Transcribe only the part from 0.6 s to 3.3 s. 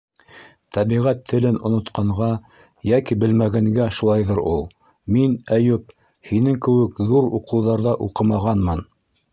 Тәбиғәт телен онотҡанға, йәки